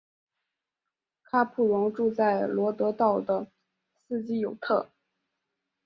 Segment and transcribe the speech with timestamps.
[1.25, 3.51] 卡普荣住在罗德岛的
[4.07, 4.89] 斯基尤特。